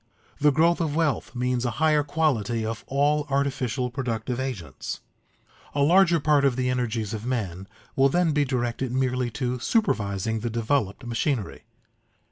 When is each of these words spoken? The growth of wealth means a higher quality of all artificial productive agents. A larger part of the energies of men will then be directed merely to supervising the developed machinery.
The 0.39 0.51
growth 0.51 0.81
of 0.81 0.95
wealth 0.95 1.35
means 1.35 1.63
a 1.63 1.69
higher 1.77 2.01
quality 2.03 2.65
of 2.65 2.83
all 2.87 3.27
artificial 3.29 3.91
productive 3.91 4.39
agents. 4.39 4.99
A 5.75 5.83
larger 5.83 6.19
part 6.19 6.43
of 6.43 6.55
the 6.55 6.71
energies 6.71 7.13
of 7.13 7.23
men 7.23 7.67
will 7.95 8.09
then 8.09 8.31
be 8.31 8.43
directed 8.43 8.91
merely 8.91 9.29
to 9.37 9.59
supervising 9.59 10.39
the 10.39 10.49
developed 10.49 11.05
machinery. 11.05 11.65